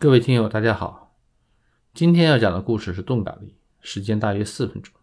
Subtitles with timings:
[0.00, 1.18] 各位听友，大家好。
[1.92, 4.94] 今天要讲的故事是钝感力，时间大约四分钟。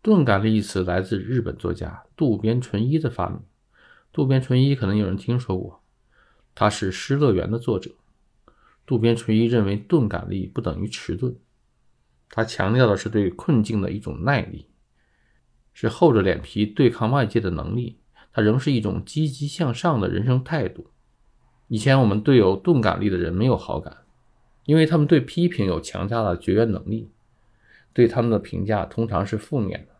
[0.00, 3.42] 钝感力一词来自日本作家渡边淳一的发明。
[4.10, 5.82] 渡边淳一可能有人听说过，
[6.54, 7.90] 他是《失乐园》的作者。
[8.86, 11.36] 渡边淳一认为钝感力不等于迟钝，
[12.30, 14.70] 他强调的是对困境的一种耐力，
[15.74, 18.00] 是厚着脸皮对抗外界的能力。
[18.32, 20.86] 它仍是一种积极向上的人生态度。
[21.70, 23.98] 以前我们对有钝感力的人没有好感，
[24.64, 27.08] 因为他们对批评有强大的绝缘能力，
[27.92, 29.94] 对他们的评价通常是负面的，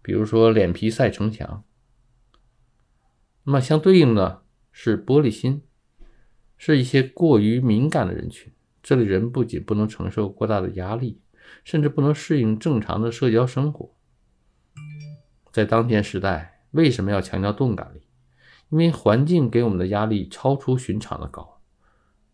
[0.00, 1.64] 比如说脸皮赛城墙。
[3.42, 5.62] 那么相对应的是玻璃心，
[6.56, 8.52] 是一些过于敏感的人群。
[8.80, 11.18] 这类人不仅不能承受过大的压力，
[11.64, 13.90] 甚至不能适应正常的社交生活。
[15.50, 18.02] 在当前时代，为什么要强调钝感力？
[18.70, 21.60] 因为环境给我们的压力超出寻常的高，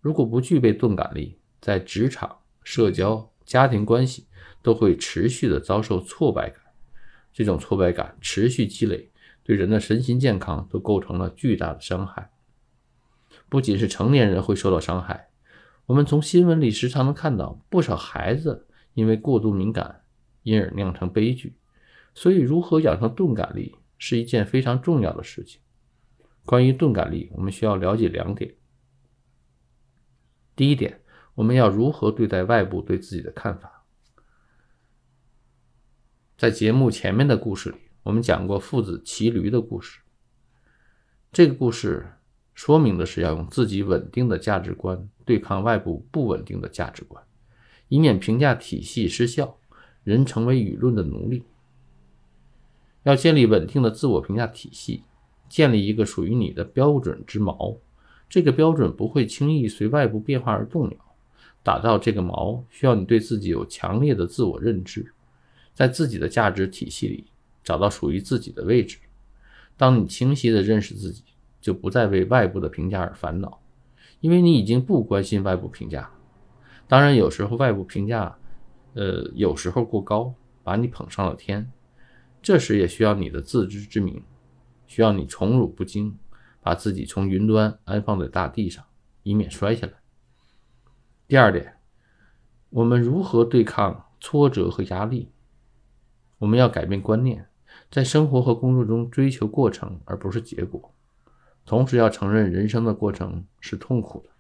[0.01, 4.27] 如果不具备钝感力，在职场、社交、家庭关系
[4.63, 6.63] 都会持续的遭受挫败感。
[7.33, 9.11] 这种挫败感持续积累，
[9.43, 12.31] 对人的身心健康都构成了巨大的伤害。
[13.49, 15.29] 不仅是成年人会受到伤害，
[15.87, 20.03] 我们从新闻里时常能看到不少孩子因为过度敏感，
[20.43, 21.57] 因而酿成悲剧。
[22.15, 25.61] 所以，如何养成钝感力是一件非常重要的事情。
[26.45, 28.55] 关于钝感力，我们需要了解两点。
[30.57, 31.01] 第一点，
[31.35, 33.85] 我们要如何对待外部对自己的看法。
[36.37, 40.01] 在节目前面的故事里，我们讲过父子骑驴的故事。
[41.31, 42.15] 这个故事
[42.55, 47.23] 说明的是要用自己稳定的价值观对抗外部不稳定的价值观，
[47.89, 49.59] 以免评价体系失效，
[50.03, 51.45] 人成为舆论的奴隶。
[53.05, 55.05] 要建立稳定的自我评价体系。
[55.51, 57.77] 建立一个属于你的标准之锚，
[58.29, 60.97] 这个标准不会轻易随外部变化而动摇。
[61.63, 65.13] 打造这个锚，需要你对自己有强烈的自我认知，
[65.75, 67.27] 在自己的价值体系里
[67.63, 68.97] 找到属于自己的位置。
[69.77, 71.23] 当你清晰地认识自己，
[71.61, 73.61] 就不再为外部的评价而烦恼，
[74.21, 76.11] 因为你已经不关心外部评价。
[76.89, 78.39] 当然，有时候外部评价，
[78.95, 81.71] 呃，有时候过高，把你捧上了天，
[82.41, 84.23] 这时也需要你的自知之明。
[84.91, 86.19] 需要你宠辱不惊，
[86.61, 88.85] 把自己从云端安放在大地上，
[89.23, 89.93] 以免摔下来。
[91.29, 91.77] 第二点，
[92.71, 95.31] 我们如何对抗挫折和压力？
[96.39, 97.49] 我们要改变观念，
[97.89, 100.93] 在生活和工作中追求过程而不是结果，
[101.65, 104.31] 同时要承认人生的过程是痛苦的，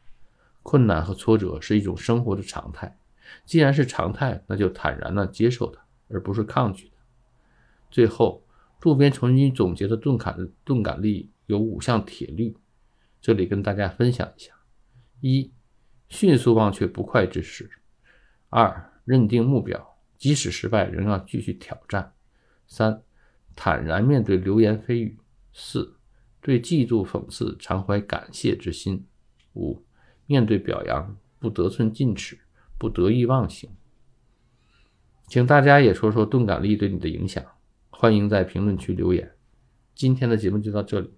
[0.64, 2.98] 困难和挫折是一种生活的常态。
[3.44, 7.00] 既然是常态，那就坦然的接受它，而不是抗拒它。
[7.88, 8.42] 最后。
[8.80, 12.56] 渡边淳一总结的钝感钝感力有五项铁律，
[13.20, 14.54] 这里跟大家分享一下：
[15.20, 15.52] 一、
[16.08, 17.66] 迅速忘却不快之事；
[18.48, 22.12] 二、认定目标，即使失败仍要继续挑战；
[22.66, 23.02] 三、
[23.54, 25.18] 坦然面对流言蜚语；
[25.52, 25.96] 四、
[26.40, 29.04] 对嫉妒讽刺常怀感谢之心；
[29.52, 29.84] 五、
[30.24, 32.38] 面对表扬不得寸进尺，
[32.78, 33.68] 不得意忘形。
[35.28, 37.44] 请大家也说说钝感力对你的影响。
[38.00, 39.30] 欢迎在评论区留言。
[39.94, 41.10] 今天的节目就到这里，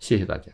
[0.00, 0.50] 谢谢大家。